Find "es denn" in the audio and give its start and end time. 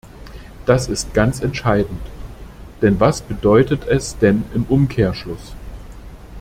3.85-4.43